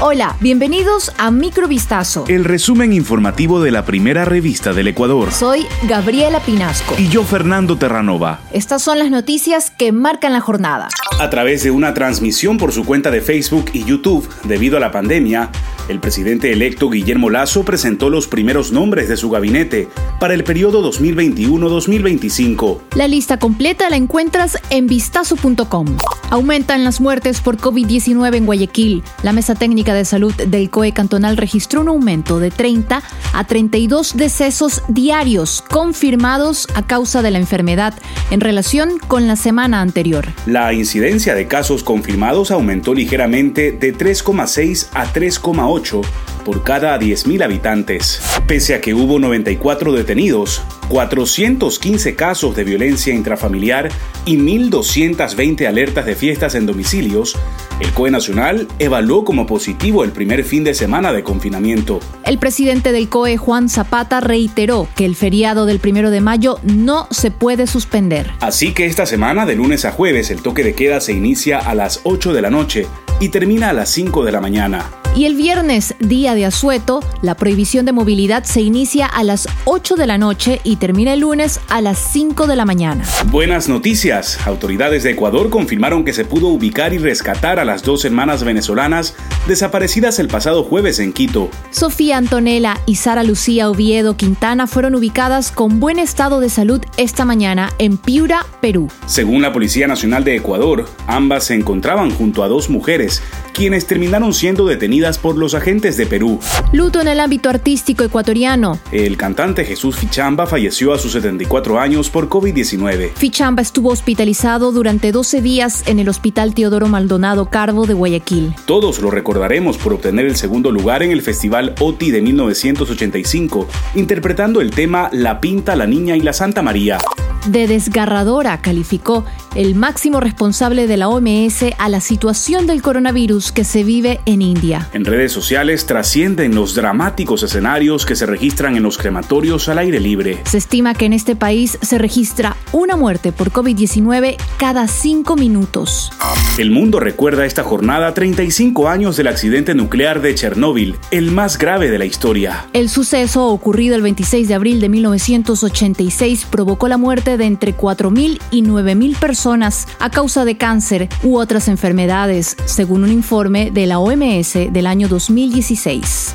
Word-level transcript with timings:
Hola, 0.00 0.36
bienvenidos 0.38 1.12
a 1.18 1.32
Microvistazo. 1.32 2.24
El 2.28 2.44
resumen 2.44 2.92
informativo 2.92 3.60
de 3.60 3.72
la 3.72 3.84
primera 3.84 4.24
revista 4.24 4.72
del 4.72 4.86
Ecuador. 4.86 5.32
Soy 5.32 5.66
Gabriela 5.88 6.38
Pinasco. 6.38 6.94
Y 6.96 7.08
yo, 7.08 7.24
Fernando 7.24 7.76
Terranova. 7.78 8.38
Estas 8.52 8.80
son 8.80 9.00
las 9.00 9.10
noticias 9.10 9.72
que 9.72 9.90
marcan 9.90 10.32
la 10.32 10.40
jornada. 10.40 10.88
A 11.18 11.30
través 11.30 11.64
de 11.64 11.72
una 11.72 11.94
transmisión 11.94 12.58
por 12.58 12.70
su 12.70 12.84
cuenta 12.84 13.10
de 13.10 13.20
Facebook 13.22 13.70
y 13.72 13.82
YouTube 13.82 14.28
debido 14.44 14.76
a 14.76 14.80
la 14.80 14.92
pandemia, 14.92 15.50
el 15.88 15.98
presidente 15.98 16.52
electo 16.52 16.90
Guillermo 16.90 17.28
Lazo 17.28 17.64
presentó 17.64 18.08
los 18.08 18.28
primeros 18.28 18.70
nombres 18.70 19.08
de 19.08 19.16
su 19.16 19.30
gabinete 19.30 19.88
para 20.20 20.34
el 20.34 20.44
periodo 20.44 20.88
2021-2025. 20.92 22.82
La 22.94 23.08
lista 23.08 23.40
completa 23.40 23.90
la 23.90 23.96
encuentras 23.96 24.58
en 24.70 24.86
vistazo.com. 24.86 25.86
Aumentan 26.30 26.84
las 26.84 27.00
muertes 27.00 27.40
por 27.40 27.56
COVID-19 27.56 28.36
en 28.36 28.46
Guayaquil. 28.46 29.02
La 29.22 29.32
mesa 29.32 29.54
técnica 29.56 29.87
de 29.94 30.04
salud 30.04 30.34
del 30.34 30.70
COE 30.70 30.92
cantonal 30.92 31.36
registró 31.36 31.80
un 31.80 31.88
aumento 31.88 32.40
de 32.40 32.50
30 32.50 33.02
a 33.32 33.44
32 33.44 34.16
decesos 34.16 34.82
diarios 34.88 35.62
confirmados 35.68 36.66
a 36.74 36.86
causa 36.86 37.22
de 37.22 37.30
la 37.30 37.38
enfermedad 37.38 37.94
en 38.30 38.40
relación 38.40 38.98
con 39.06 39.26
la 39.26 39.36
semana 39.36 39.80
anterior. 39.80 40.26
La 40.46 40.72
incidencia 40.72 41.34
de 41.34 41.46
casos 41.46 41.82
confirmados 41.82 42.50
aumentó 42.50 42.94
ligeramente 42.94 43.72
de 43.72 43.94
3,6 43.94 44.88
a 44.92 45.06
3,8 45.12 46.02
por 46.48 46.62
cada 46.62 46.98
10.000 46.98 47.44
habitantes. 47.44 48.22
Pese 48.46 48.74
a 48.74 48.80
que 48.80 48.94
hubo 48.94 49.18
94 49.18 49.92
detenidos, 49.92 50.62
415 50.88 52.16
casos 52.16 52.56
de 52.56 52.64
violencia 52.64 53.12
intrafamiliar 53.12 53.90
y 54.24 54.38
1.220 54.38 55.66
alertas 55.66 56.06
de 56.06 56.14
fiestas 56.14 56.54
en 56.54 56.64
domicilios, 56.64 57.36
el 57.80 57.92
COE 57.92 58.10
Nacional 58.10 58.66
evaluó 58.78 59.26
como 59.26 59.44
positivo 59.44 60.04
el 60.04 60.12
primer 60.12 60.42
fin 60.42 60.64
de 60.64 60.72
semana 60.72 61.12
de 61.12 61.22
confinamiento. 61.22 62.00
El 62.24 62.38
presidente 62.38 62.92
del 62.92 63.10
COE, 63.10 63.36
Juan 63.36 63.68
Zapata, 63.68 64.20
reiteró 64.20 64.88
que 64.96 65.04
el 65.04 65.16
feriado 65.16 65.66
del 65.66 65.80
primero 65.80 66.10
de 66.10 66.22
mayo 66.22 66.60
no 66.62 67.08
se 67.10 67.30
puede 67.30 67.66
suspender. 67.66 68.30
Así 68.40 68.72
que 68.72 68.86
esta 68.86 69.04
semana, 69.04 69.44
de 69.44 69.54
lunes 69.54 69.84
a 69.84 69.92
jueves, 69.92 70.30
el 70.30 70.40
toque 70.40 70.64
de 70.64 70.74
queda 70.74 71.02
se 71.02 71.12
inicia 71.12 71.58
a 71.58 71.74
las 71.74 72.00
8 72.04 72.32
de 72.32 72.40
la 72.40 72.48
noche 72.48 72.86
y 73.20 73.28
termina 73.28 73.68
a 73.68 73.74
las 73.74 73.90
5 73.90 74.24
de 74.24 74.32
la 74.32 74.40
mañana. 74.40 74.86
Y 75.18 75.24
el 75.24 75.34
viernes, 75.34 75.96
día 75.98 76.36
de 76.36 76.46
asueto, 76.46 77.00
la 77.22 77.34
prohibición 77.34 77.84
de 77.84 77.90
movilidad 77.90 78.44
se 78.44 78.60
inicia 78.60 79.04
a 79.04 79.24
las 79.24 79.48
8 79.64 79.96
de 79.96 80.06
la 80.06 80.16
noche 80.16 80.60
y 80.62 80.76
termina 80.76 81.12
el 81.12 81.18
lunes 81.22 81.58
a 81.66 81.80
las 81.80 81.98
5 81.98 82.46
de 82.46 82.54
la 82.54 82.64
mañana. 82.64 83.02
Buenas 83.26 83.68
noticias. 83.68 84.38
Autoridades 84.46 85.02
de 85.02 85.10
Ecuador 85.10 85.50
confirmaron 85.50 86.04
que 86.04 86.12
se 86.12 86.24
pudo 86.24 86.46
ubicar 86.46 86.94
y 86.94 86.98
rescatar 86.98 87.58
a 87.58 87.64
las 87.64 87.82
dos 87.82 88.04
hermanas 88.04 88.44
venezolanas 88.44 89.16
desaparecidas 89.48 90.20
el 90.20 90.28
pasado 90.28 90.62
jueves 90.62 91.00
en 91.00 91.12
Quito. 91.12 91.50
Sofía 91.72 92.16
Antonella 92.16 92.78
y 92.86 92.94
Sara 92.94 93.24
Lucía 93.24 93.70
Oviedo 93.70 94.16
Quintana 94.16 94.68
fueron 94.68 94.94
ubicadas 94.94 95.50
con 95.50 95.80
buen 95.80 95.98
estado 95.98 96.38
de 96.38 96.48
salud 96.48 96.80
esta 96.96 97.24
mañana 97.24 97.72
en 97.80 97.96
Piura, 97.96 98.46
Perú. 98.60 98.88
Según 99.06 99.42
la 99.42 99.52
Policía 99.52 99.88
Nacional 99.88 100.22
de 100.22 100.36
Ecuador, 100.36 100.88
ambas 101.08 101.42
se 101.42 101.54
encontraban 101.54 102.12
junto 102.12 102.44
a 102.44 102.48
dos 102.48 102.70
mujeres 102.70 103.20
quienes 103.58 103.88
terminaron 103.88 104.32
siendo 104.32 104.66
detenidas 104.66 105.18
por 105.18 105.36
los 105.36 105.52
agentes 105.52 105.96
de 105.96 106.06
Perú. 106.06 106.38
Luto 106.72 107.00
en 107.00 107.08
el 107.08 107.18
ámbito 107.18 107.48
artístico 107.48 108.04
ecuatoriano. 108.04 108.78
El 108.92 109.16
cantante 109.16 109.64
Jesús 109.64 109.96
Fichamba 109.96 110.46
falleció 110.46 110.94
a 110.94 110.98
sus 110.98 111.10
74 111.10 111.80
años 111.80 112.08
por 112.08 112.28
COVID-19. 112.28 113.10
Fichamba 113.16 113.60
estuvo 113.60 113.88
hospitalizado 113.90 114.70
durante 114.70 115.10
12 115.10 115.42
días 115.42 115.82
en 115.88 115.98
el 115.98 116.08
Hospital 116.08 116.54
Teodoro 116.54 116.86
Maldonado 116.86 117.46
Carbo 117.46 117.84
de 117.86 117.94
Guayaquil. 117.94 118.54
Todos 118.64 119.00
lo 119.00 119.10
recordaremos 119.10 119.76
por 119.76 119.92
obtener 119.92 120.26
el 120.26 120.36
segundo 120.36 120.70
lugar 120.70 121.02
en 121.02 121.10
el 121.10 121.22
Festival 121.22 121.74
OTI 121.80 122.12
de 122.12 122.22
1985, 122.22 123.66
interpretando 123.96 124.60
el 124.60 124.70
tema 124.70 125.08
La 125.10 125.40
Pinta, 125.40 125.74
la 125.74 125.88
Niña 125.88 126.16
y 126.16 126.20
la 126.20 126.32
Santa 126.32 126.62
María 126.62 126.98
de 127.46 127.66
desgarradora 127.66 128.60
calificó 128.60 129.24
el 129.54 129.74
máximo 129.74 130.20
responsable 130.20 130.86
de 130.86 130.96
la 130.96 131.08
OMS 131.08 131.64
a 131.78 131.88
la 131.88 132.00
situación 132.00 132.66
del 132.66 132.82
coronavirus 132.82 133.52
que 133.52 133.64
se 133.64 133.84
vive 133.84 134.20
en 134.26 134.42
India. 134.42 134.88
En 134.92 135.04
redes 135.04 135.32
sociales 135.32 135.86
trascienden 135.86 136.54
los 136.54 136.74
dramáticos 136.74 137.42
escenarios 137.42 138.06
que 138.06 138.16
se 138.16 138.26
registran 138.26 138.76
en 138.76 138.82
los 138.82 138.98
crematorios 138.98 139.68
al 139.68 139.78
aire 139.78 140.00
libre. 140.00 140.40
Se 140.44 140.58
estima 140.58 140.94
que 140.94 141.06
en 141.06 141.12
este 141.12 141.36
país 141.36 141.78
se 141.82 141.98
registra 141.98 142.56
una 142.72 142.96
muerte 142.96 143.32
por 143.32 143.50
COVID-19 143.50 144.36
cada 144.58 144.86
cinco 144.86 145.36
minutos. 145.36 146.12
El 146.58 146.70
mundo 146.70 147.00
recuerda 147.00 147.46
esta 147.46 147.62
jornada 147.62 148.14
35 148.14 148.88
años 148.88 149.16
del 149.16 149.28
accidente 149.28 149.74
nuclear 149.74 150.20
de 150.20 150.34
Chernóbil, 150.34 150.96
el 151.10 151.30
más 151.30 151.56
grave 151.58 151.90
de 151.90 151.98
la 151.98 152.04
historia. 152.04 152.66
El 152.72 152.88
suceso 152.88 153.46
ocurrido 153.46 153.94
el 153.94 154.02
26 154.02 154.48
de 154.48 154.54
abril 154.54 154.80
de 154.80 154.88
1986 154.88 156.46
provocó 156.50 156.88
la 156.88 156.96
muerte 157.28 157.36
de 157.36 157.46
entre 157.46 157.76
4.000 157.76 158.40
y 158.50 158.62
9.000 158.62 159.18
personas 159.18 159.86
a 159.98 160.10
causa 160.10 160.44
de 160.44 160.56
cáncer 160.56 161.08
u 161.22 161.38
otras 161.38 161.68
enfermedades, 161.68 162.56
según 162.64 163.04
un 163.04 163.12
informe 163.12 163.70
de 163.70 163.86
la 163.86 163.98
OMS 163.98 164.54
del 164.70 164.86
año 164.86 165.08
2016. 165.08 166.32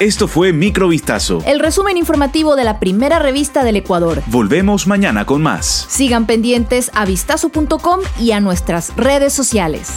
Esto 0.00 0.28
fue 0.28 0.52
Microvistazo. 0.52 1.42
El 1.46 1.60
resumen 1.60 1.96
informativo 1.96 2.56
de 2.56 2.64
la 2.64 2.78
primera 2.78 3.18
revista 3.20 3.64
del 3.64 3.76
Ecuador. 3.76 4.22
Volvemos 4.26 4.86
mañana 4.86 5.24
con 5.24 5.40
más. 5.40 5.86
Sigan 5.88 6.26
pendientes 6.26 6.90
a 6.94 7.06
vistazo.com 7.06 8.00
y 8.20 8.32
a 8.32 8.40
nuestras 8.40 8.94
redes 8.96 9.32
sociales. 9.32 9.92